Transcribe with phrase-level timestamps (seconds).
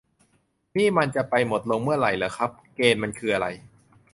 [0.77, 3.47] นี่มันจะไปหมดลงเมื่อไหร่เหรอครับ เกณฑ์มันคืออะไร